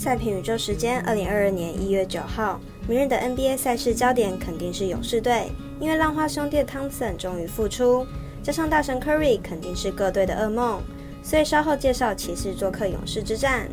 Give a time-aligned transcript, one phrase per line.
[0.00, 8.06] 赛评宇宙时间，二零二二年一月九号，明日的 NBA 赛事焦点肯定是勇士队，因为浪花兄弟汤森终于复出，
[8.42, 10.80] 加上大神 Curry 肯定是各队的噩梦，
[11.22, 13.68] 所以稍后介绍骑士做客勇士之战。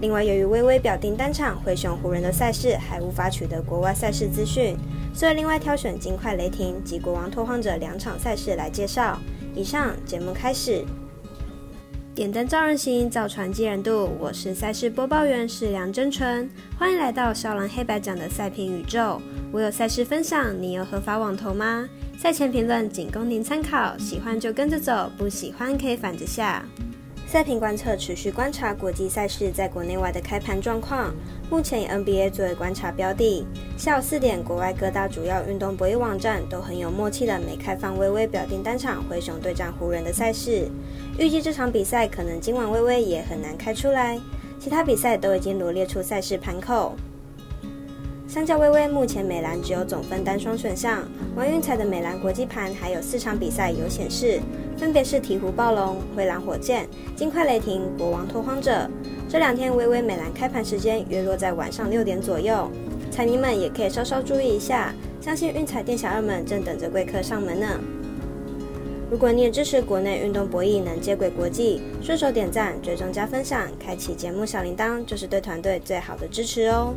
[0.00, 4.76] 另外，由于微微表定单场灰熊湖人的赛事还无法取得国外赛事资讯，
[5.12, 9.18] 所以另外挑选金块雷霆及国王拓荒者两场赛事来介绍。
[9.56, 10.84] 以上节目开始。
[12.14, 14.16] 点灯照人行，造船济人度。
[14.20, 19.20] 我是赛事播报员是梁真纯，欢迎来到少狼黑白奖的赛评宇宙。
[19.50, 21.88] 我有赛事分享，你有合法网投吗？
[22.16, 26.64] 赛前评论仅供您参考，喜欢就跟着走，不喜欢可以反着下。
[27.26, 31.12] 赛评观测持续观察国际赛事在国内外的开盘状况，
[31.50, 33.44] 目前以 NBA 作为观察标的。
[33.76, 40.68] 下午四点，国外各大主要运动博弈网站都很有默契的没开放微微表定单场灰熊对战湖人的赛事。
[41.18, 44.20] 预计这场比赛可能今晚微微也很难开出来，
[44.60, 46.94] 其他比赛都已经罗列出赛事盘口。
[48.34, 54.40] 相较微微，目前美兰只有总分单双选项，王运彩的美兰国际盘还有四场比赛有显示。
[54.76, 58.90] 分别是鹈鹕暴龙、灰狼火箭、金块雷霆、国王拓荒者。
[59.28, 62.68] 这两天微微美兰开盘时间约落在晚上六点左右，
[63.08, 64.92] 彩迷们也可以稍稍注意一下。
[65.20, 67.78] 相信运彩店小二们正等着贵客上门呢。
[69.12, 76.92] 如果你也支持国内运动博弈能接轨国际，顺手点赞、追踪加分享、开启节目小铃铛，就是对团队最好的支持哦。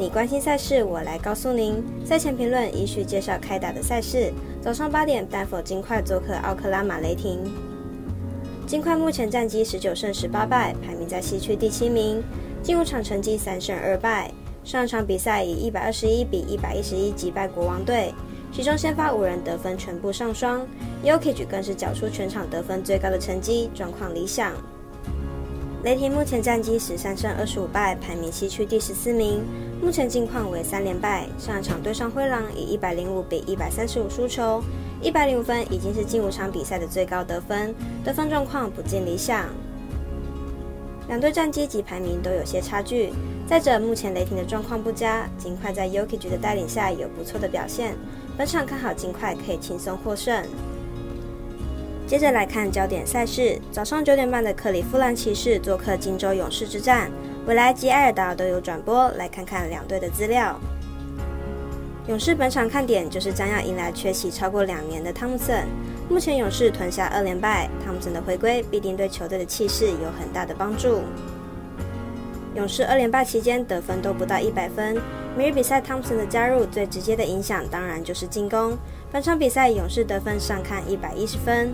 [0.00, 1.84] 你关心赛事，我来告诉您。
[2.06, 4.32] 赛前评论依序介绍开打的赛事。
[4.62, 7.38] 早上八点，丹佛金块做客奥克拉马雷霆。
[8.66, 12.22] 金块目前战绩十九胜十八败，排名在西区第七名。
[12.62, 14.32] 进五场成绩三胜二败，
[14.64, 18.14] 上场比赛以一百二十一比一百一十一击败国王队，
[18.50, 20.66] 其中先发五人得分全部上双
[21.02, 24.54] y o k i c 更是缴出全场得分最高的成绩，状况理想。
[25.84, 29.42] 雷霆目前战绩十三胜二十五败，排名西区第十四名。
[29.82, 34.62] 目前近况为三连败，上一场对上灰狼以一百零五比一百三十五输球，
[35.00, 37.74] 一百零五分已经是近五场比赛的最高得分，
[38.04, 39.46] 得分状况不尽理想。
[41.08, 43.10] 两队战绩及排名都有些差距。
[43.48, 47.96] 再者，目前雷霆的状况不佳，尽快在 Yuki 的带领下有不错的表现，
[48.36, 50.44] 本场看好尽快可以轻松获胜。
[52.10, 57.08] 接着来看焦点赛事，早上九点半的克里夫兰骑士做客金州勇士之战，
[57.46, 60.58] 未来及埃尔达都有转播，来看看两队的资料。
[62.08, 65.68] 勇士本场看点就是将要迎来缺席超过两年的汤姆森，
[66.08, 71.02] 目前勇士吞下二连败，汤姆森的回归必定对球队的气势有很大的帮助。
[72.56, 75.00] 勇士二连败期间得分都不到一百分，
[75.38, 78.76] 明日比赛汤姆森的加入最直接的影响当然就是进攻，
[79.12, 81.72] 本场比赛勇士得分上看一百一十分。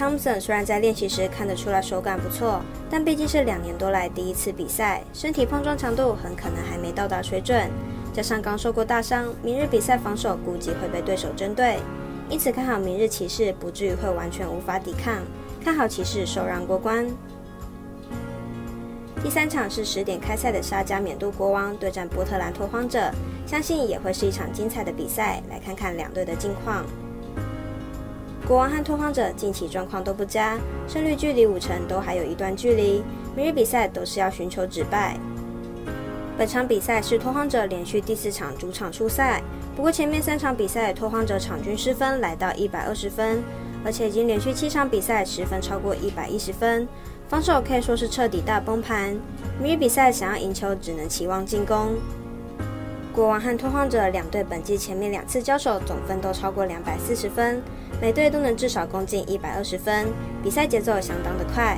[0.00, 7.70] 汤姆森虽然在练习时看得出来手感不错，但毕竟是两年多来第一次比赛，身体碰撞强度很可能还没到达水准。
[8.10, 11.80] 加上刚受过大伤，明日比赛防守估计会被对手针对，
[12.30, 15.18] 因此看好明日骑士不至于会完全无法抵抗，
[15.62, 17.06] 看好骑士受让过关。
[19.22, 23.12] 第三场是十点开赛的沙加缅度国王对战波特兰拓荒者，
[23.46, 25.42] 相信也会是一场精彩的比赛。
[25.50, 26.86] 来看看两队的近况。
[28.46, 30.58] 国王和拓荒者近期状况都不佳，
[30.88, 33.02] 胜率距离五成都还有一段距离。
[33.36, 35.16] 明日比赛都是要寻求止败。
[36.36, 39.42] 本场比赛是拓荒者连续第四场主场出赛，
[39.76, 43.42] 不过前面三场比赛拓荒者场均失分来到一百二十分，
[43.84, 46.88] 而且已经连续七场比赛失分超过一百一十分，
[47.28, 49.14] 防守可以说是彻底大崩盘。
[49.62, 51.94] 明日比赛想要赢球，只能期望进攻。
[53.12, 57.60] 国王和拓荒者两队本季前面两次交手总分都超过两百四十分，
[58.00, 60.06] 每队都能至少攻进一百二十分，
[60.42, 61.76] 比赛节奏相当的快。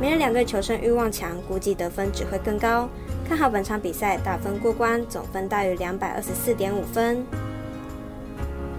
[0.00, 2.88] 明日两队求胜欲望强，估计得分只会更高。
[3.26, 7.24] 看好本场比赛大分过关，总分大于两百二十四点五分。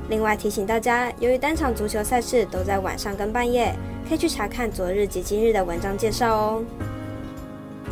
[0.07, 3.73] 另外提醒大家，由于单场足球赛事都在晚上跟半夜，
[4.07, 6.63] 可以去查看昨日及今日的文章介绍哦。